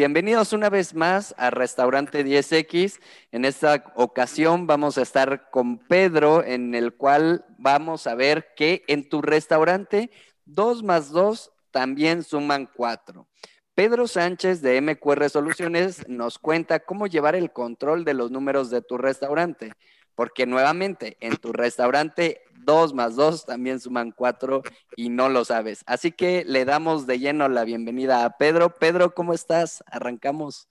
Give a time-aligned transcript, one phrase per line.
[0.00, 3.00] bienvenidos una vez más a Restaurante 10X.
[3.32, 8.82] En esta ocasión vamos a estar con Pedro, en el cual vamos a ver que
[8.86, 10.10] en tu restaurante
[10.46, 13.28] 2 más 2 también suman 4.
[13.74, 18.80] Pedro Sánchez de MQR Soluciones nos cuenta cómo llevar el control de los números de
[18.80, 19.74] tu restaurante,
[20.14, 22.40] porque nuevamente en tu restaurante
[22.70, 24.62] 2 más 2 también suman 4
[24.94, 25.82] y no lo sabes.
[25.86, 28.76] Así que le damos de lleno la bienvenida a Pedro.
[28.76, 29.82] Pedro, ¿cómo estás?
[29.88, 30.68] Arrancamos.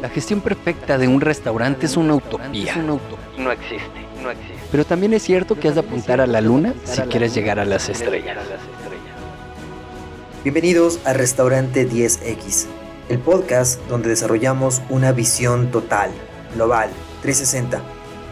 [0.00, 2.76] La gestión perfecta de un restaurante es una utopía.
[2.76, 4.54] No existe, no existe.
[4.70, 7.64] Pero también es cierto que has de apuntar a la luna si quieres llegar a
[7.64, 8.38] las estrellas.
[10.44, 12.66] Bienvenidos a Restaurante 10X,
[13.08, 16.12] el podcast donde desarrollamos una visión total,
[16.54, 16.88] global,
[17.22, 17.82] 360,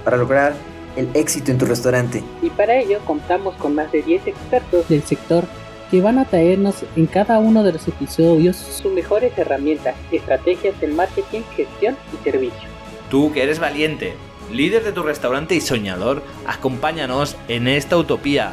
[0.05, 0.55] para lograr
[0.97, 2.23] el éxito en tu restaurante.
[2.43, 5.45] Y para ello contamos con más de 10 expertos del sector
[5.91, 10.89] que van a traernos en cada uno de los episodios sus mejores herramientas, estrategias de
[10.89, 12.69] marketing, gestión y servicio.
[13.11, 14.15] Tú que eres valiente,
[14.53, 18.53] líder de tu restaurante y soñador, acompáñanos en esta utopía.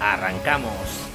[0.00, 1.06] ¡Arrancamos!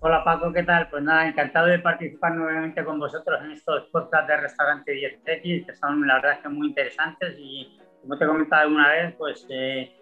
[0.00, 0.88] Hola Paco, ¿qué tal?
[0.88, 5.74] Pues nada, encantado de participar nuevamente con vosotros en estos podcasts de Restaurante 10X, que
[5.74, 9.92] son la verdad que muy interesantes y como te he comentado alguna vez, pues eh,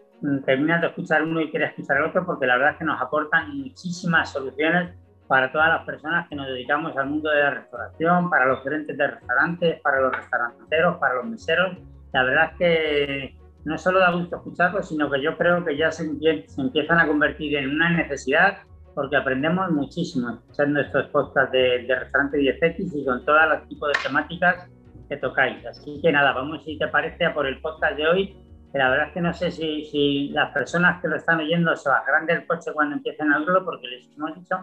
[0.45, 3.01] terminas de escuchar uno y quieres escuchar el otro porque la verdad es que nos
[3.01, 4.95] aportan muchísimas soluciones
[5.29, 8.97] para todas las personas que nos dedicamos al mundo de la restauración, para los gerentes
[8.97, 11.77] de restaurantes, para los restauranteros, para los meseros.
[12.13, 15.91] La verdad es que no solo da gusto escucharlos, sino que yo creo que ya
[15.91, 16.05] se,
[16.47, 18.59] se empiezan a convertir en una necesidad
[18.95, 23.89] porque aprendemos muchísimo escuchando estos podcasts de, de Restaurante 10X y con todos los tipos
[23.89, 24.71] de temáticas
[25.09, 25.65] que tocáis.
[25.67, 28.37] Así que nada, vamos si te parece a por el podcast de hoy.
[28.73, 31.75] Que la verdad es que no sé si, si las personas que lo están oyendo
[31.77, 34.57] se bajarán del coche cuando empiecen a oírlo, porque les hemos dicho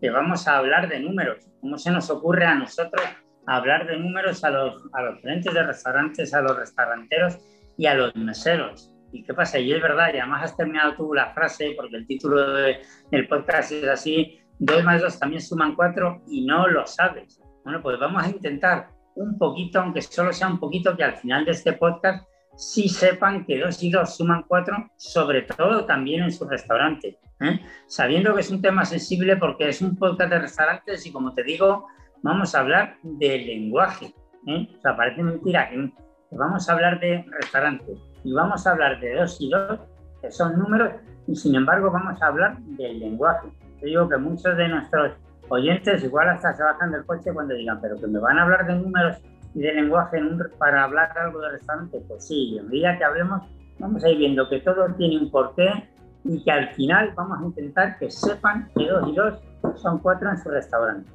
[0.00, 1.46] que vamos a hablar de números.
[1.60, 3.04] ¿Cómo se nos ocurre a nosotros
[3.46, 7.38] hablar de números a los, a los clientes de restaurantes, a los restauranteros
[7.76, 8.92] y a los meseros?
[9.12, 9.58] ¿Y qué pasa?
[9.58, 13.72] Y es verdad, y además has terminado tú la frase, porque el título del podcast
[13.72, 17.40] es así, 2 más 2 también suman 4 y no lo sabes.
[17.64, 21.44] Bueno, pues vamos a intentar un poquito, aunque solo sea un poquito, que al final
[21.44, 22.26] de este podcast
[22.56, 27.18] sí sepan que dos y dos suman cuatro, sobre todo también en su restaurante.
[27.40, 27.60] ¿eh?
[27.86, 31.42] Sabiendo que es un tema sensible porque es un podcast de restaurantes y como te
[31.42, 31.86] digo,
[32.22, 34.14] vamos a hablar del lenguaje.
[34.46, 34.68] ¿eh?
[34.76, 35.90] O sea, parece mentira que
[36.32, 39.80] vamos a hablar de restaurantes y vamos a hablar de dos y dos,
[40.20, 40.92] que son números,
[41.26, 43.48] y sin embargo vamos a hablar del lenguaje.
[43.80, 45.12] Te digo que muchos de nuestros
[45.50, 48.66] oyentes igual hasta se bajan del coche cuando digan, pero que me van a hablar
[48.66, 49.16] de números
[49.54, 50.20] y de lenguaje
[50.58, 52.00] para hablar algo de restaurante.
[52.08, 53.42] Pues sí, en día que hablemos
[53.78, 55.88] vamos a ir viendo que todo tiene un porqué
[56.24, 59.40] y que al final vamos a intentar que sepan que dos y dos
[59.76, 61.10] son cuatro en su restaurante.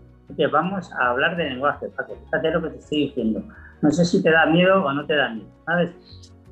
[0.52, 3.44] Vamos a hablar de lenguaje, que fíjate lo que te estoy diciendo.
[3.82, 5.92] No sé si te da miedo o no te da miedo, ¿sabes?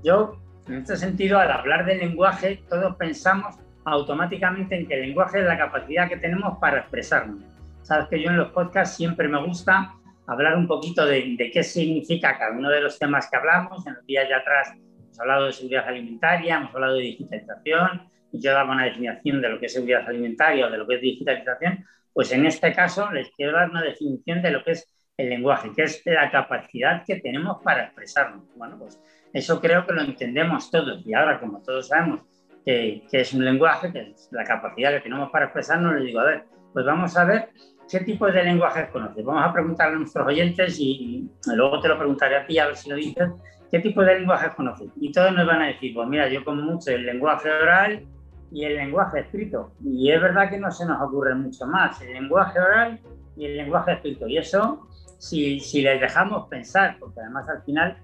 [0.03, 3.55] Yo, en este sentido, al hablar de lenguaje, todos pensamos
[3.85, 7.43] automáticamente en que el lenguaje es la capacidad que tenemos para expresarnos.
[7.83, 9.93] Sabes que yo en los podcasts siempre me gusta
[10.25, 13.85] hablar un poquito de, qué significa cada uno de los temas que hablamos.
[13.85, 18.53] En los días de atrás hemos hablado de seguridad alimentaria, hemos hablado de digitalización, yo
[18.53, 21.85] daba una definición de lo que es seguridad alimentaria o de lo que es digitalización.
[22.13, 25.71] Pues en este caso les quiero dar una definición de lo que es el lenguaje,
[25.75, 28.45] que es la capacidad que tenemos para expresarnos.
[28.55, 28.97] Bueno, pues
[29.33, 32.21] eso creo que lo entendemos todos y ahora como todos sabemos
[32.65, 36.21] que, que es un lenguaje, que es la capacidad que tenemos para expresarnos, les digo,
[36.21, 37.49] a ver, pues vamos a ver
[37.89, 39.23] ¿Qué tipo de lenguajes conoces?
[39.23, 42.75] Vamos a preguntarle a nuestros oyentes y, luego te lo preguntaré a ti a ver
[42.75, 43.29] si lo dices.
[43.69, 44.89] ¿Qué tipo de lenguajes conoces?
[44.99, 48.05] Y todos nos van a decir, pues mira, yo como mucho el lenguaje oral
[48.51, 49.73] y el lenguaje escrito.
[49.83, 52.99] Y es verdad que no se nos ocurre mucho más, el lenguaje oral
[53.35, 54.27] y el lenguaje escrito.
[54.27, 57.97] Y eso, si, si les dejamos pensar, porque además al final,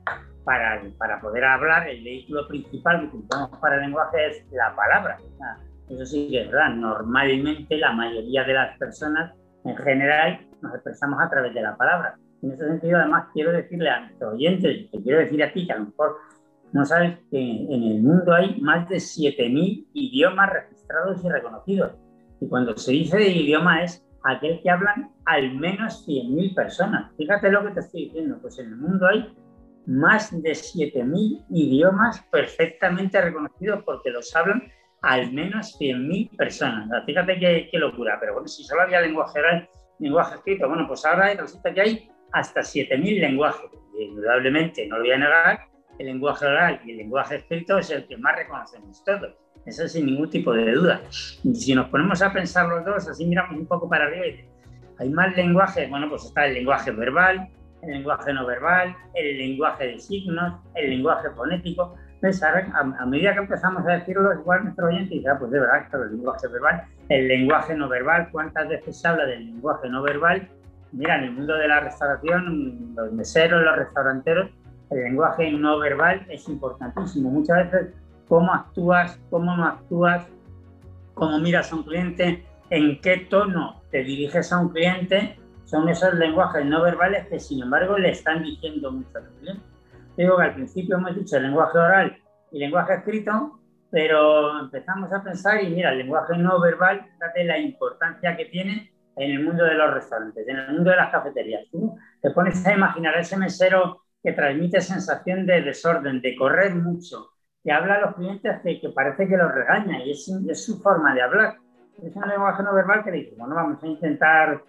[0.43, 5.17] para, para poder hablar, el vehículo principal que utilizamos para el lenguaje es la palabra.
[5.87, 6.69] Eso sí que es verdad.
[6.73, 9.33] Normalmente la mayoría de las personas
[9.65, 12.17] en general nos expresamos a través de la palabra.
[12.41, 15.73] En ese sentido, además, quiero decirle a nuestros oyentes, te quiero decir a ti, que
[15.73, 16.17] a lo mejor
[16.71, 21.93] no sabes que en el mundo hay más de 7.000 idiomas registrados y reconocidos.
[22.39, 27.11] Y cuando se dice de idioma es aquel que hablan al menos 100.000 personas.
[27.17, 29.35] Fíjate lo que te estoy diciendo, pues en el mundo hay
[29.85, 34.63] más de 7.000 idiomas perfectamente reconocidos porque los hablan
[35.01, 37.05] al menos 100.000 personas.
[37.05, 39.69] Fíjate qué, locura, pero bueno, si solo había lenguaje oral,
[39.99, 43.69] lenguaje escrito, bueno, pues ahora resulta que hay hasta 7.000 lenguajes.
[43.97, 45.59] Indudablemente, no lo voy a negar,
[45.97, 49.35] el lenguaje oral y el lenguaje escrito es el que más reconocemos todos.
[49.65, 51.01] Eso sin ningún tipo de duda.
[51.43, 54.45] Y si nos ponemos a pensar los dos, así miramos un poco para arriba y
[54.99, 57.49] hay más lenguajes, bueno, pues está el lenguaje verbal,
[57.81, 61.95] el lenguaje no verbal, el lenguaje de signos, el lenguaje fonético.
[62.21, 66.11] A, medida que empezamos a decirlo, igual nuestro oyente dice, ah, pues de verdad, el
[66.11, 70.49] lenguaje verbal, el lenguaje no verbal, ¿cuántas veces se habla del lenguaje no verbal?
[70.91, 74.49] Mira, en el mundo de la restauración, los meseros, los restauranteros,
[74.89, 77.29] el lenguaje no verbal es importantísimo.
[77.29, 77.93] Muchas veces,
[78.27, 80.27] cómo actúas, cómo no actúas,
[81.13, 86.15] cómo miras a un cliente, en qué tono te diriges a un cliente, son esos
[86.15, 89.68] lenguajes no verbales que sin embargo le están diciendo mucho al cliente.
[90.19, 92.17] Digo que al principio hemos dicho el lenguaje oral
[92.51, 93.57] y lenguaje escrito,
[93.89, 98.91] pero empezamos a pensar y mira, el lenguaje no verbal, fíjate la importancia que tiene
[99.15, 101.63] en el mundo de los restaurantes, en el mundo de las cafeterías.
[101.71, 107.29] Tú te pones a imaginar ese mesero que transmite sensación de desorden, de correr mucho,
[107.63, 110.81] que habla a los clientes que, que parece que los regaña y es, es su
[110.81, 111.55] forma de hablar
[112.03, 114.61] es un lenguaje no verbal que dice, bueno, vamos a intentar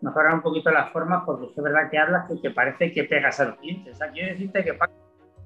[0.00, 3.40] mejorar un poquito las formas porque es verdad que hablas que, que parece que pegas
[3.40, 3.94] a los clientes.
[3.94, 4.78] O sea, quiero decirte que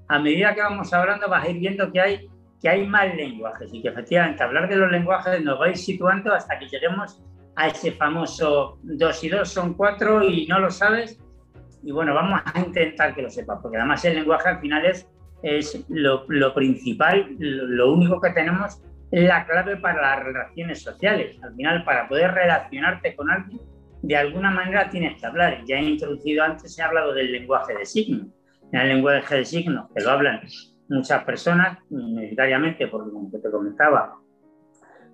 [0.09, 3.73] a medida que vamos hablando vas a ir viendo que hay, que hay más lenguajes
[3.73, 7.23] y que efectivamente hablar de los lenguajes nos va a ir situando hasta que lleguemos
[7.57, 11.19] a ese famoso dos y dos son cuatro y no lo sabes.
[11.83, 15.09] Y bueno, vamos a intentar que lo sepas, porque además el lenguaje al final es,
[15.43, 18.81] es lo, lo principal, lo, lo único que tenemos
[19.13, 21.39] la clave para las relaciones sociales.
[21.43, 23.61] Al final, para poder relacionarte con alguien,
[24.03, 25.65] de alguna manera tienes que hablar.
[25.67, 28.29] Ya he introducido antes, he hablado del lenguaje de signos.
[28.73, 30.41] En el lenguaje de signos, que lo hablan
[30.89, 34.19] muchas personas, necesariamente, porque como te comentaba,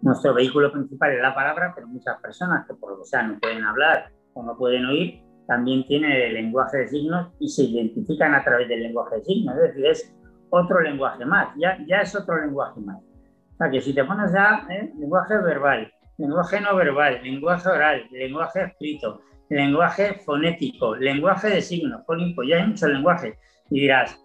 [0.03, 3.39] nuestro vehículo principal es la palabra, pero muchas personas que por lo que sea no
[3.39, 8.35] pueden hablar o no pueden oír, también tienen el lenguaje de signos y se identifican
[8.35, 9.57] a través del lenguaje de signos.
[9.57, 10.17] Es decir, es
[10.51, 12.99] otro lenguaje más, ya, ya es otro lenguaje más.
[12.99, 14.93] O sea, que si te pones ya ¿eh?
[14.99, 22.43] lenguaje verbal, lenguaje no verbal, lenguaje oral, lenguaje escrito, lenguaje fonético, lenguaje de signos, pólipo,
[22.43, 23.37] ya hay muchos lenguajes.
[23.71, 24.21] Y dirás,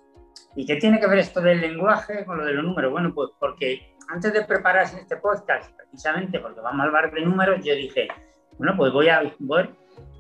[0.56, 2.92] ¿y qué tiene que ver esto del lenguaje con lo de los números?
[2.92, 7.64] Bueno, pues porque antes de prepararse este podcast, precisamente porque vamos a hablar de números,
[7.64, 8.08] yo dije,
[8.58, 9.70] bueno, pues voy a ver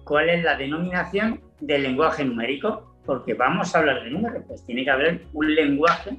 [0.03, 4.83] cuál es la denominación del lenguaje numérico, porque vamos a hablar de números, pues tiene
[4.83, 6.11] que haber un lenguaje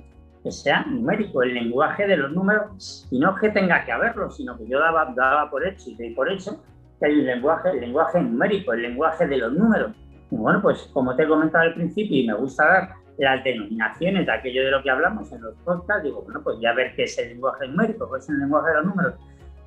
[0.45, 4.57] que sea numérico, el lenguaje de los números, y no que tenga que haberlo, sino
[4.59, 6.63] que yo daba, daba por hecho y por hecho
[7.01, 9.93] que hay un lenguaje, lenguaje numérico, el lenguaje de los números.
[10.31, 14.27] Y bueno, pues como te he comentado al principio y me gusta dar las denominaciones
[14.27, 17.05] de aquello de lo que hablamos en los podcasts, digo, bueno, pues ya ver qué
[17.05, 19.15] es el lenguaje numérico, qué es el lenguaje de los números.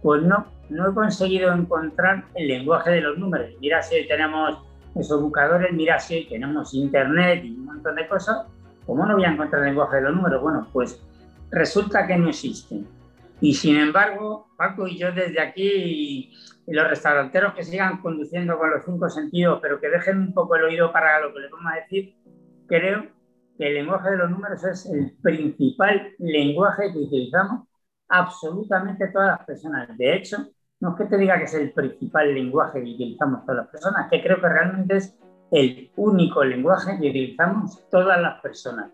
[0.03, 3.49] Pues no, no he conseguido encontrar el lenguaje de los números.
[3.59, 4.63] Mira si hoy tenemos
[4.95, 8.45] esos buscadores, mira si hoy tenemos internet y un montón de cosas,
[8.87, 10.41] ¿Cómo no voy a encontrar el lenguaje de los números?
[10.41, 10.99] Bueno, pues
[11.51, 12.87] resulta que no existen.
[13.41, 16.31] Y sin embargo, Paco y yo desde aquí,
[16.65, 20.55] y los restauranteros que sigan conduciendo con los cinco sentidos, pero que dejen un poco
[20.55, 22.15] el oído para lo que les vamos a decir,
[22.65, 23.07] creo
[23.57, 27.67] que el lenguaje de los números es el principal lenguaje que utilizamos
[28.07, 29.97] absolutamente todas las personas.
[29.97, 30.37] De hecho,
[30.79, 34.09] no es que te diga que es el principal lenguaje que utilizamos todas las personas,
[34.09, 35.17] que creo que realmente es
[35.51, 38.91] el único lenguaje que utilizamos todas las personas.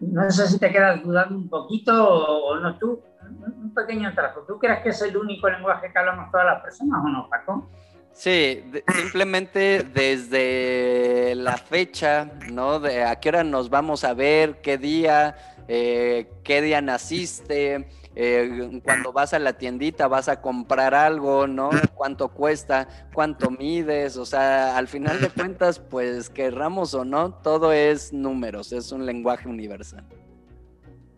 [0.00, 3.00] No sé si te quedas dudando un poquito o, no tú.
[3.22, 4.40] Un pequeño trazo.
[4.46, 7.70] ¿Tú crees que es el único lenguaje que hablamos todas las personas o no, Paco?
[8.12, 8.62] Sí,
[8.94, 12.78] simplemente desde la fecha, ¿no?
[12.78, 15.36] De a qué hora nos vamos a ver, qué día,
[15.68, 21.70] eh, qué día naciste, eh, cuando vas a la tiendita vas a comprar algo, ¿no?
[21.94, 22.88] ¿Cuánto cuesta?
[23.14, 24.16] ¿Cuánto mides?
[24.16, 29.06] O sea, al final de cuentas, pues querramos o no, todo es números, es un
[29.06, 30.04] lenguaje universal.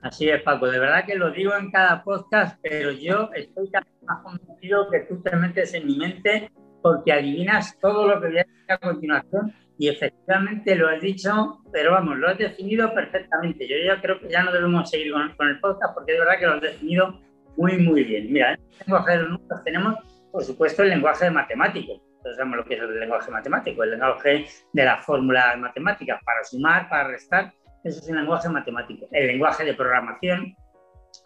[0.03, 3.87] Así es, Paco, de verdad que lo digo en cada podcast, pero yo estoy cada
[3.87, 8.27] vez más convencido que tú te metes en mi mente porque adivinas todo lo que
[8.27, 12.95] voy a decir a continuación y efectivamente lo has dicho, pero vamos, lo has definido
[12.95, 13.67] perfectamente.
[13.67, 16.47] Yo ya creo que ya no debemos seguir con, el podcast porque es verdad que
[16.47, 17.21] lo has definido
[17.57, 18.33] muy, muy bien.
[18.33, 19.95] Mira, en el lenguaje de los números tenemos,
[20.31, 21.93] por supuesto, el lenguaje matemático.
[21.93, 26.45] Entonces sabemos lo que es el lenguaje matemático, el lenguaje de las fórmulas matemáticas para
[26.45, 27.53] sumar, para restar.
[27.83, 29.09] Eso es el lenguaje matemático.
[29.11, 30.55] El lenguaje de programación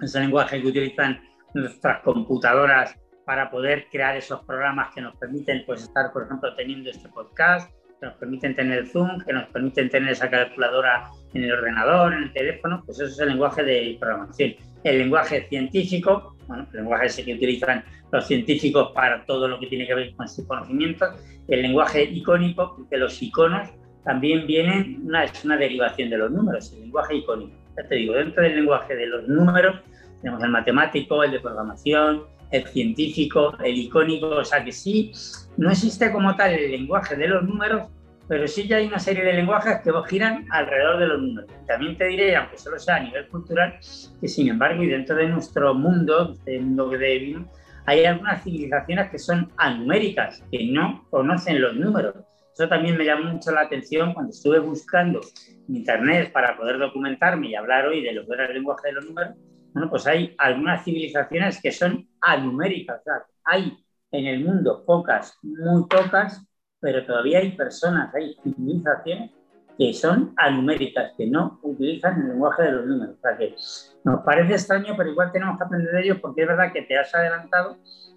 [0.01, 1.21] es el lenguaje que utilizan
[1.55, 6.91] nuestras computadoras para poder crear esos programas que nos permiten pues, estar, por ejemplo, teniendo
[6.91, 11.53] este podcast que nos permiten tener Zoom, que nos permiten tener esa calculadora en el
[11.53, 14.55] ordenador, en el teléfono, pues eso es el lenguaje de programación.
[14.85, 19.67] El lenguaje científico, bueno, el lenguaje ese que utilizan los científicos para todo lo que
[19.67, 21.07] tiene que ver con su conocimiento,
[21.49, 23.69] el lenguaje icónico, porque los iconos
[24.05, 27.53] también vienen, una, es una derivación de los números, el lenguaje icónico.
[27.77, 29.77] Ya te digo, dentro del lenguaje de los números
[30.23, 35.13] tenemos el matemático, el de programación, el científico, el icónico, o sea que sí,
[35.57, 37.89] no existe como tal el lenguaje de los números,
[38.29, 41.51] pero sí ya hay una serie de lenguajes que giran alrededor de los números.
[41.67, 43.79] También te diré, aunque solo sea a nivel cultural,
[44.21, 47.49] que sin embargo, y dentro de nuestro mundo, el mundo que vivimos,
[47.87, 52.15] hay algunas civilizaciones que son anuméricas, que no conocen los números.
[52.53, 55.21] Eso también me llamó mucho la atención cuando estuve buscando
[55.69, 58.93] en Internet para poder documentarme y hablar hoy de lo que era el lenguaje de
[58.93, 59.37] los números.
[59.79, 63.01] Bueno, pues hay algunas civilizaciones que son anuméricas.
[63.45, 63.79] Hay
[64.11, 66.45] en el mundo pocas, muy pocas,
[66.81, 69.31] pero todavía hay personas, hay civilizaciones
[69.79, 73.15] que son anuméricas, que no utilizan el lenguaje de los números.
[73.19, 73.55] O sea que
[74.03, 76.99] nos parece extraño, pero igual tenemos que aprender de ellos porque es verdad que te
[76.99, 77.77] has adelantado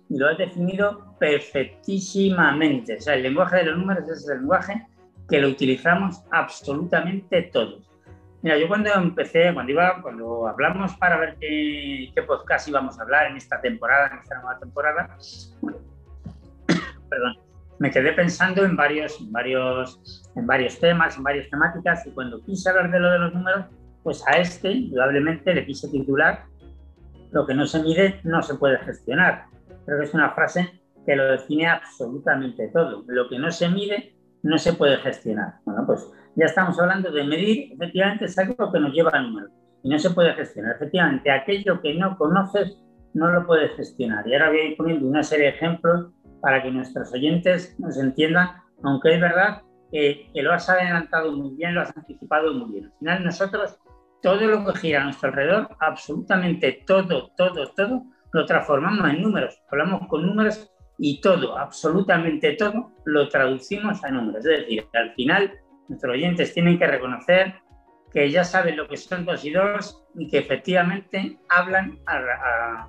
[0.09, 2.97] y lo has definido perfectísimamente.
[2.97, 4.87] O sea, el lenguaje de los números es el lenguaje
[5.29, 7.90] que lo utilizamos absolutamente todos.
[8.41, 13.03] Mira, yo cuando empecé, cuando iba, cuando hablamos para ver qué, qué podcast íbamos a
[13.03, 15.15] hablar en esta temporada, en esta nueva temporada,
[17.09, 17.37] perdón,
[17.77, 22.69] me quedé pensando en varios, varios, en varios temas, en varias temáticas, y cuando quise
[22.69, 23.65] hablar de lo de los números,
[24.03, 26.45] pues a este, indudablemente, le quise titular
[27.31, 29.45] Lo que no se mide no se puede gestionar.
[29.85, 33.03] Creo que es una frase que lo define absolutamente todo.
[33.07, 35.55] Lo que no se mide no se puede gestionar.
[35.65, 39.51] Bueno, pues ya estamos hablando de medir, efectivamente, es algo que nos lleva a números
[39.83, 40.75] y no se puede gestionar.
[40.75, 42.81] Efectivamente, aquello que no conoces
[43.13, 44.27] no lo puedes gestionar.
[44.27, 47.97] Y ahora voy a ir poniendo una serie de ejemplos para que nuestros oyentes nos
[47.97, 48.49] entiendan,
[48.83, 52.85] aunque es verdad que, lo has adelantado muy bien, lo has anticipado muy bien.
[52.85, 53.77] Al final nosotros,
[54.21, 59.61] todo lo que gira a nuestro alrededor, absolutamente todo, todo, todo, lo transformamos en números.
[59.69, 64.45] Hablamos con números y todo, absolutamente todo, lo traducimos a números.
[64.45, 65.51] Es decir, al final
[65.87, 67.55] nuestros oyentes tienen que reconocer
[68.13, 72.87] que ya saben lo que son dos y dos y que efectivamente hablan a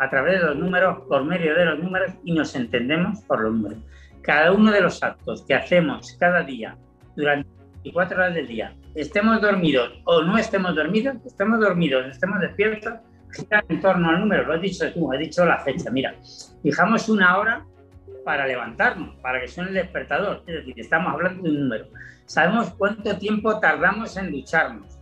[0.00, 3.52] a través de los números, por medio de los números y nos entendemos por los
[3.52, 3.78] números.
[4.22, 6.76] Cada uno de los actos que hacemos cada día
[7.16, 7.48] durante
[7.82, 12.94] 24 horas del día, estemos dormidos o no estemos dormidos, estemos dormidos, estemos despiertos,
[13.68, 14.44] en torno al número.
[14.44, 15.90] Lo has dicho tú, has dicho la fecha.
[15.90, 16.14] Mira,
[16.62, 17.64] fijamos una hora
[18.24, 20.42] para levantarnos, para que suene el despertador.
[20.46, 21.86] Es decir, estamos hablando de un número.
[22.26, 24.98] Sabemos cuánto tiempo tardamos en ducharnos.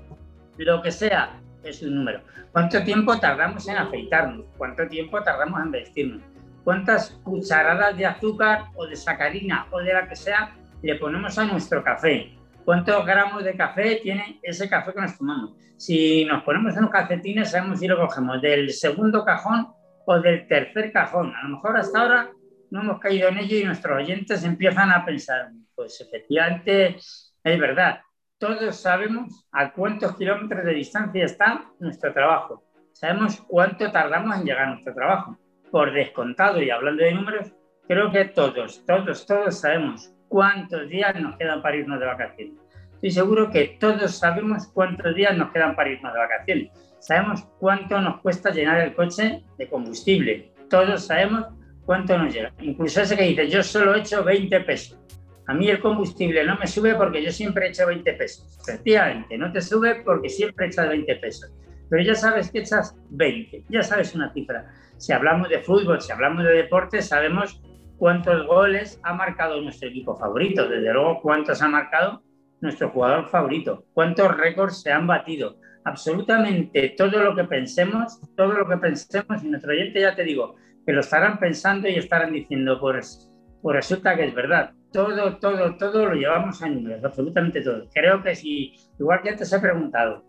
[0.57, 2.21] Lo que sea, es un número.
[2.53, 4.47] ¿Cuánto tiempo tardamos en afeitarnos?
[4.57, 6.23] ¿Cuánto tiempo tardamos en vestirnos?
[6.65, 11.45] ¿Cuántas cucharadas de azúcar o de sacarina o de la que sea le ponemos a
[11.45, 12.38] nuestro café?
[12.69, 15.57] ¿Cuántos gramos de café tiene ese café que nos tomamos?
[15.79, 19.69] Si nos ponemos unos calcetines, sabemos si lo cogemos del segundo cajón
[20.05, 21.35] o del tercer cajón.
[21.35, 22.31] A lo mejor hasta ahora
[22.71, 26.99] no hemos caído en ello y nuestros oyentes empiezan a pensar, pues efectivamente
[27.43, 28.03] es verdad,
[28.37, 32.65] todos sabemos a cuántos kilómetros de distancia está nuestro trabajo.
[32.93, 35.39] Sabemos cuánto tardamos en llegar a nuestro trabajo.
[35.71, 37.51] Por descontado y hablando de números,
[37.87, 42.55] creo que todos, todos, todos sabemos cuántos días nos quedan para irnos de vacaciones.
[42.95, 46.71] Estoy seguro que todos sabemos cuántos días nos quedan para irnos de vacaciones.
[46.99, 50.53] Sabemos cuánto nos cuesta llenar el coche de combustible.
[50.69, 51.47] Todos sabemos
[51.87, 52.53] cuánto nos llega.
[52.61, 54.99] Incluso ese que dice, yo solo he hecho 20 pesos.
[55.47, 58.59] A mí el combustible no me sube porque yo siempre he hecho 20 pesos.
[58.61, 61.51] Efectivamente, no te sube porque siempre echas 20 pesos.
[61.89, 64.67] Pero ya sabes que echas 20, ya sabes una cifra.
[64.99, 67.63] Si hablamos de fútbol, si hablamos de deporte, sabemos
[67.99, 70.69] cuántos goles ha marcado nuestro equipo favorito.
[70.69, 72.23] Desde luego, cuántos ha marcado
[72.61, 73.85] nuestro jugador favorito.
[73.93, 75.57] Cuántos récords se han batido.
[75.85, 80.57] Absolutamente todo lo que pensemos, todo lo que pensemos, y nuestro oyente ya te digo,
[80.87, 83.31] que lo estarán pensando y estarán diciendo, pues,
[83.63, 87.89] pues resulta que es verdad todo, todo, todo lo llevamos a números, absolutamente todo.
[87.93, 90.25] Creo que si, igual que antes he preguntado,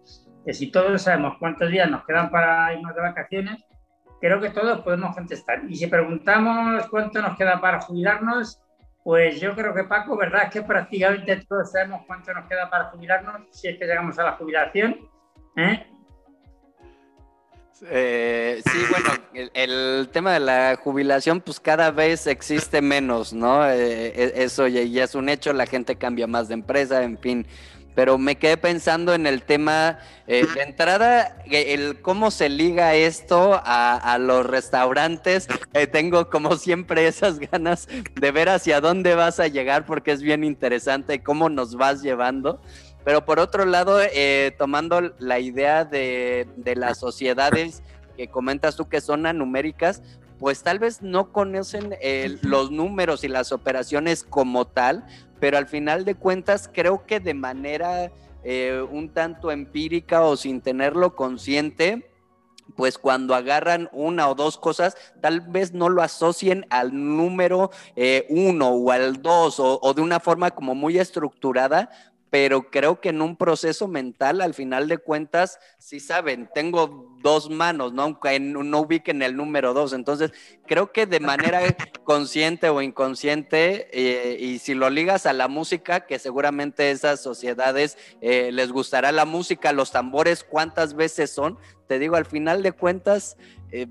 [0.45, 3.63] que si todos sabemos cuántos días nos quedan para irnos de vacaciones,
[4.19, 5.61] creo que todos podemos contestar.
[5.67, 8.59] Y si preguntamos cuánto nos queda para jubilarnos,
[9.03, 10.43] pues yo creo que Paco, ¿verdad?
[10.45, 14.23] Es que prácticamente todos sabemos cuánto nos queda para jubilarnos, si es que llegamos a
[14.23, 14.97] la jubilación.
[15.55, 15.87] ¿eh?
[17.89, 23.65] Eh, sí, bueno, el, tema de la jubilación, pues cada vez existe menos, ¿no?
[23.69, 27.47] Eh, e, eso ya, es un hecho, la gente cambia más de empresa, en fin.
[27.99, 33.59] Pero me quedé pensando en el tema eh, de entrada, el cómo se liga esto
[33.61, 35.49] a, los restaurantes.
[35.91, 40.45] tengo como siempre esas ganas de ver hacia dónde vas a llegar porque es bien
[40.45, 42.61] interesante cómo nos vas llevando.
[43.03, 47.83] Pero por otro lado, eh, tomando la idea de, las sociedades
[48.15, 50.01] que comentas tú que son anuméricas,
[50.37, 51.97] pues tal vez no conocen
[52.43, 55.05] los números y las operaciones como tal,
[55.39, 58.11] pero al final de cuentas creo que de manera
[58.43, 62.09] eh, un tanto empírica o sin tenerlo consciente,
[62.75, 68.25] pues cuando agarran una o dos cosas, tal vez no lo asocien al número eh,
[68.29, 71.89] uno o al dos o, o de una forma como muy estructurada,
[72.29, 77.49] pero creo que en un proceso mental, al final de cuentas, sí saben, tengo dos
[77.49, 78.03] manos, ¿no?
[78.03, 79.93] Aunque no ubiquen el número dos.
[79.93, 80.31] Entonces,
[80.67, 81.61] creo que de manera
[82.03, 87.97] consciente o inconsciente, eh, y si lo ligas a la música, que seguramente esas sociedades
[88.21, 91.57] eh, les gustará la música, los tambores, ¿cuántas veces son?
[91.87, 93.37] Te digo, al final de cuentas,
[93.71, 93.87] eh,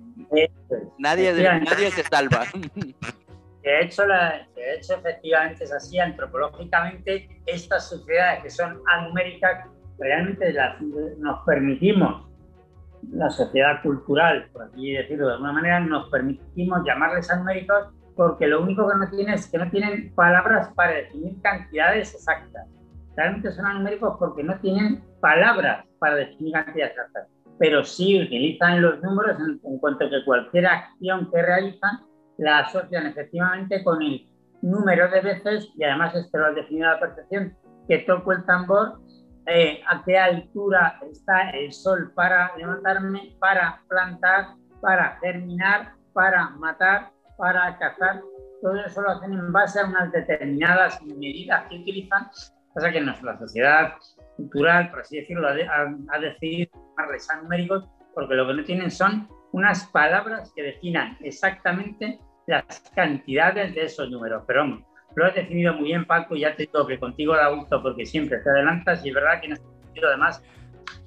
[0.98, 2.46] nadie, nadie se salva.
[3.68, 5.98] De hecho, la, de hecho, efectivamente es así.
[5.98, 9.66] Antropológicamente, estas sociedades que son anuméricas,
[9.98, 12.26] realmente las, nos permitimos,
[13.10, 18.62] la sociedad cultural, por así decirlo de alguna manera, nos permitimos llamarles anuméricos porque lo
[18.62, 22.66] único que no tienen es que no tienen palabras para definir cantidades exactas.
[23.16, 28.98] Realmente son anuméricos porque no tienen palabras para definir cantidades exactas, pero sí utilizan los
[29.02, 32.07] números en, en cuanto a que cualquier acción que realizan
[32.38, 34.26] la asocian efectivamente con el
[34.62, 39.00] número de veces, y además esto lo ha definido la perfección, que toco el tambor,
[39.46, 44.48] eh, a qué altura está el sol para levantarme, para plantar,
[44.80, 48.20] para terminar, para matar, para cazar.
[48.60, 52.28] Todo eso lo hacen en base a unas determinadas medidas que utilizan.
[52.74, 53.94] Pasa que nuestra sociedad
[54.36, 58.90] cultural, por así decirlo, ha, ha decidido llamarles a numéricos porque lo que no tienen
[58.90, 64.42] son unas palabras que definan exactamente las cantidades de esos números.
[64.46, 64.82] Pero vamos,
[65.14, 68.06] lo has definido muy bien, Paco, y ya te digo que contigo da gusto porque
[68.06, 70.42] siempre te adelantas y es verdad que en este sentido además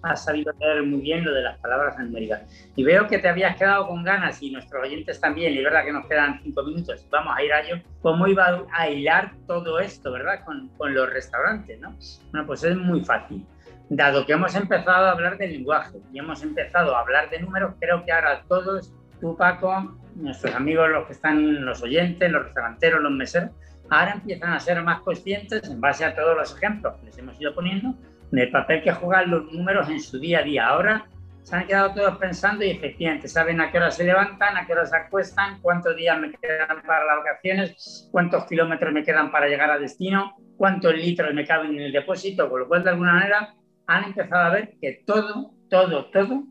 [0.04, 2.44] has sabido leer muy bien lo de las palabras numéricas.
[2.76, 5.84] Y veo que te habías quedado con ganas y nuestros oyentes también, y es verdad
[5.84, 9.80] que nos quedan cinco minutos, vamos a ir a ello, cómo iba a hilar todo
[9.80, 10.44] esto, ¿verdad?
[10.46, 11.96] Con, con los restaurantes, ¿no?
[12.32, 13.46] Bueno, pues es muy fácil.
[13.90, 17.74] Dado que hemos empezado a hablar de lenguaje y hemos empezado a hablar de números,
[17.80, 23.02] creo que ahora todos, tú Paco, nuestros amigos, los que están, los oyentes, los restauranteros,
[23.02, 23.52] los meseros,
[23.90, 27.40] ahora empiezan a ser más conscientes en base a todos los ejemplos que les hemos
[27.40, 27.96] ido poniendo
[28.32, 30.68] del papel que juegan los números en su día a día.
[30.68, 31.06] Ahora
[31.44, 34.74] se han quedado todos pensando y efectivamente saben a qué hora se levantan, a qué
[34.74, 39.48] hora se acuestan, cuántos días me quedan para las vacaciones, cuántos kilómetros me quedan para
[39.48, 43.14] llegar a destino, cuántos litros me caben en el depósito, con lo cual de alguna
[43.14, 43.56] manera
[43.88, 46.44] han empezado a ver que todo, todo, todo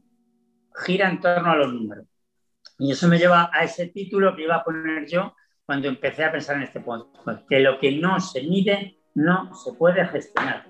[0.85, 2.10] gira en torno a los números.
[2.81, 5.35] Y eso me lleva a ese título que iba a poner yo
[5.67, 7.13] cuando empecé a pensar en este punto,
[7.49, 10.67] que lo que no se mide no se puede gestionar.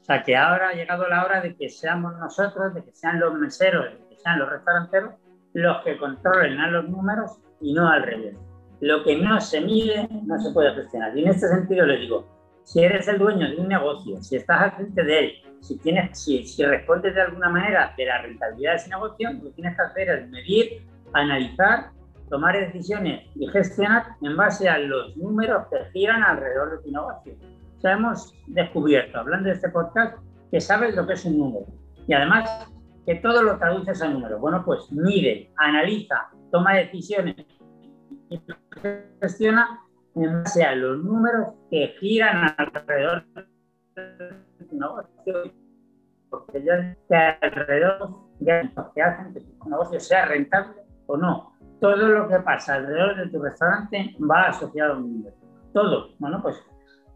[0.00, 3.20] O sea, que ahora ha llegado la hora de que seamos nosotros, de que sean
[3.20, 5.14] los meseros, de que sean los restauranteros
[5.52, 8.36] los que controlen a los números y no al revés.
[8.80, 11.16] Lo que no se mide no se puede gestionar.
[11.16, 12.26] Y en este sentido le digo,
[12.64, 16.18] si eres el dueño de un negocio, si estás al frente de él, si, tienes,
[16.18, 19.76] si, si respondes de alguna manera de la rentabilidad de ese negocio, lo que tienes
[19.76, 21.90] que hacer es medir analizar,
[22.28, 27.34] tomar decisiones y gestionar en base a los números que giran alrededor de tu negocio.
[27.82, 30.18] O hemos descubierto, hablando de este podcast,
[30.50, 31.66] que sabes lo que es un número.
[32.06, 32.68] Y además,
[33.06, 34.40] que todo lo traduces a números.
[34.40, 37.36] Bueno, pues mide, analiza, toma decisiones
[38.28, 38.40] y
[39.20, 39.80] gestiona
[40.14, 45.52] en base a los números que giran alrededor de tu negocio.
[46.28, 48.62] Porque ya que alrededor ya
[48.94, 50.79] que hacen que tu negocio sea rentable
[51.10, 51.52] o no.
[51.80, 55.36] Todo lo que pasa alrededor de tu restaurante va asociado a un número.
[55.72, 56.14] Todo.
[56.18, 56.62] Bueno, pues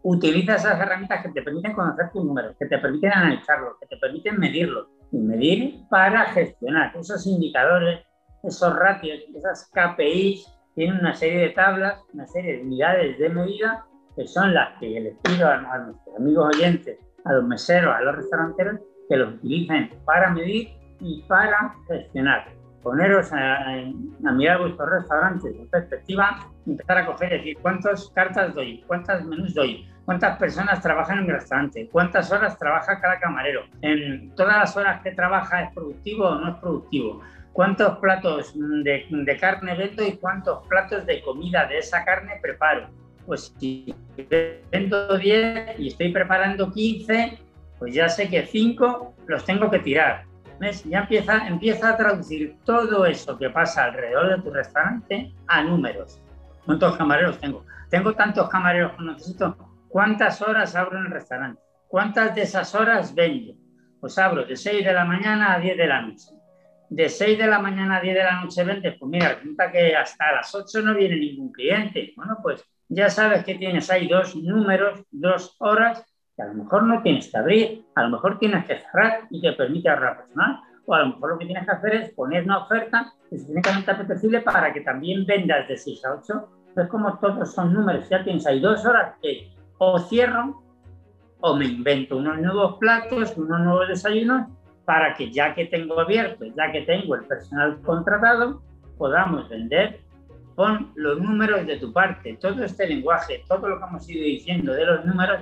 [0.03, 3.97] utiliza esas herramientas que te permiten conocer tus números, que te permiten analizarlo, que te
[3.97, 4.89] permiten medirlo.
[5.11, 8.01] Y medir para gestionar esos indicadores,
[8.43, 13.85] esos ratios, esas KPIs, tienen una serie de tablas, una serie de unidades de medida
[14.15, 18.01] que son las que les pido a, a nuestros amigos oyentes, a los meseros, a
[18.01, 18.79] los restauranteros,
[19.09, 22.47] que los utilicen para medir y para gestionar
[22.85, 28.83] poneros a, a, mirar vuestros restaurantes en perspectiva empezar a coger decir cuántas cartas doy,
[28.85, 34.29] cuántas menús doy, cuántas personas trabajan en mi restaurante, cuántas horas trabaja cada camarero, en
[34.35, 37.21] todas las horas que trabaja es productivo o no es productivo,
[37.53, 42.87] cuántos platos de, de carne vendo y cuántos platos de comida de esa carne preparo.
[43.25, 43.95] Pues si
[44.71, 47.39] vendo 10 y estoy preparando 15,
[47.79, 50.25] pues ya sé que 5 los tengo que tirar
[50.85, 56.21] ya empieza, empieza a traducir todo eso que pasa alrededor de tu restaurante a números.
[56.65, 57.65] ¿Cuántos camareros tengo?
[57.89, 59.57] Tengo tantos camareros que necesito.
[59.89, 61.61] ¿Cuántas horas abro en el restaurante?
[61.87, 63.53] ¿Cuántas de esas horas vendo?
[63.99, 66.31] Pues abro de 6 de la mañana a 10 de la noche.
[66.89, 69.95] De 6 de la mañana a 10 de la noche vendes, pues mira, resulta que
[69.95, 72.13] hasta las 8 no viene ningún cliente.
[72.15, 76.03] Bueno, pues ya sabes que tienes ahí dos números, dos horas
[76.35, 79.41] que a lo mejor no tienes que abrir, a lo mejor tienes que cerrar y
[79.41, 82.43] te permite ahorrar personal, o a lo mejor lo que tienes que hacer es poner
[82.43, 86.49] una oferta suficientemente apetecible para que también vendas de 6 a 8.
[86.77, 90.61] Es como todos son números, ya tienes ahí dos horas que o cierro
[91.39, 94.47] o me invento unos nuevos platos, unos nuevos desayunos
[94.85, 98.61] para que ya que tengo abierto, ya que tengo el personal contratado,
[98.97, 100.01] podamos vender
[100.55, 102.37] con los números de tu parte.
[102.39, 105.41] Todo este lenguaje, todo lo que hemos ido diciendo de los números,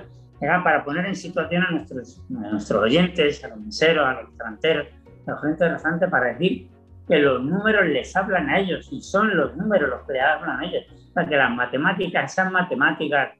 [0.62, 4.86] para poner en situación a nuestros, nuestros oyentes, a los meseros, a los extranjeros,
[5.26, 6.70] a la gente restante, para decir
[7.08, 10.60] que los números les hablan a ellos y son los números los que les hablan
[10.60, 10.84] a ellos.
[11.14, 13.30] Para que las matemáticas, esas matemáticas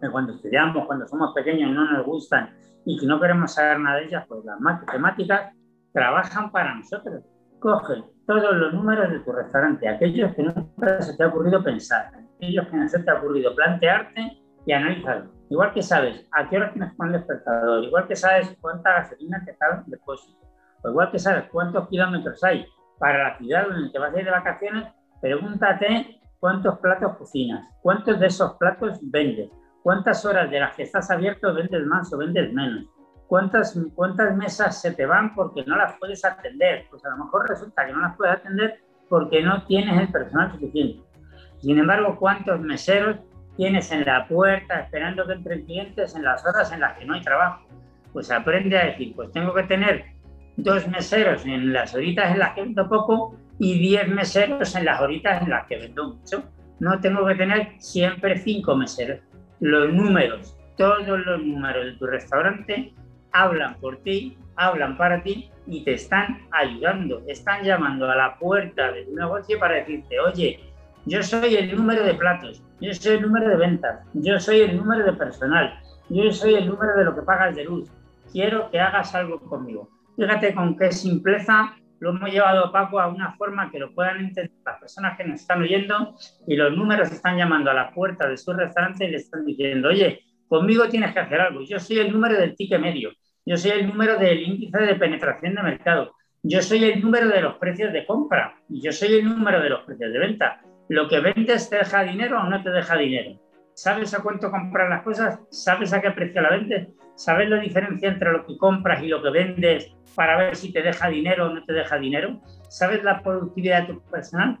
[0.00, 2.50] que cuando estudiamos, cuando somos pequeños no nos gustan
[2.84, 5.52] y que no queremos saber nada de ellas, pues las matemáticas
[5.92, 7.24] trabajan para nosotros.
[7.60, 12.10] Coge todos los números de tu restaurante, aquellos que nunca se te ha ocurrido pensar,
[12.36, 15.33] aquellos que no se te ha ocurrido plantearte y analizarlos.
[15.50, 18.92] Igual que sabes a qué hora tienes que poner el despertador, igual que sabes cuánta
[18.92, 20.38] gasolina te está en depósito,
[20.82, 22.66] o igual que sabes cuántos kilómetros hay
[22.98, 24.88] para la ciudad donde te vas a ir de vacaciones,
[25.20, 29.50] pregúntate cuántos platos cocinas, cuántos de esos platos vendes,
[29.82, 32.86] cuántas horas de las que estás abierto vendes más o vendes menos,
[33.26, 36.86] cuántas, cuántas mesas se te van porque no las puedes atender.
[36.90, 40.52] Pues a lo mejor resulta que no las puedes atender porque no tienes el personal
[40.52, 41.02] suficiente.
[41.58, 43.16] Sin embargo, cuántos meseros
[43.56, 47.14] tienes en la puerta esperando que entren clientes en las horas en las que no
[47.14, 47.66] hay trabajo.
[48.12, 50.04] Pues aprende a decir, pues tengo que tener
[50.56, 55.00] dos meseros en las horitas en las que vendo poco y diez meseros en las
[55.00, 56.44] horitas en las que vendo mucho.
[56.80, 59.20] No tengo que tener siempre cinco meseros.
[59.60, 62.92] Los números, todos los números de tu restaurante
[63.32, 68.92] hablan por ti, hablan para ti y te están ayudando, están llamando a la puerta
[68.92, 70.60] de tu negocio para decirte, oye,
[71.06, 74.76] yo soy el número de platos, yo soy el número de ventas, yo soy el
[74.76, 77.90] número de personal, yo soy el número de lo que pagas de luz,
[78.32, 79.88] quiero que hagas algo conmigo.
[80.16, 84.52] Fíjate con qué simpleza lo hemos llevado, Paco, a una forma que lo puedan entender
[84.64, 88.36] las personas que nos están oyendo y los números están llamando a la puerta de
[88.36, 92.12] su restaurante y le están diciendo, oye, conmigo tienes que hacer algo, yo soy el
[92.12, 93.10] número del ticket medio,
[93.46, 96.14] yo soy el número del índice de penetración de mercado.
[96.42, 98.54] Yo soy el número de los precios de compra.
[98.68, 100.60] Yo soy el número de los precios de venta.
[100.88, 103.40] ¿Lo que vendes te deja dinero o no te deja dinero?
[103.74, 105.40] ¿Sabes a cuánto compras las cosas?
[105.50, 106.88] ¿Sabes a qué precio la vendes?
[107.16, 110.82] ¿Sabes la diferencia entre lo que compras y lo que vendes para ver si te
[110.82, 112.40] deja dinero o no te deja dinero?
[112.68, 114.58] ¿Sabes la productividad de tu personal?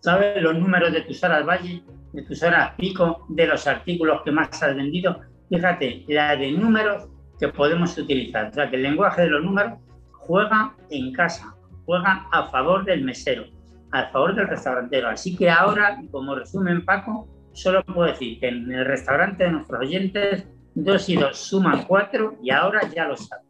[0.00, 4.32] ¿Sabes los números de tus horas valle, de tus horas pico, de los artículos que
[4.32, 5.20] más has vendido?
[5.48, 7.08] Fíjate, la de números
[7.40, 8.50] que podemos utilizar.
[8.50, 9.74] O sea, que el lenguaje de los números
[10.12, 13.46] juega en casa, juega a favor del mesero,
[13.92, 15.08] a favor del restaurantero.
[15.08, 19.80] Así que ahora, como resumen Paco, solo puedo decir que en el restaurante de nuestros
[19.80, 23.46] oyentes, dos y dos suman cuatro y ahora ya lo saben.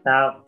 [0.04, 0.43] Chao.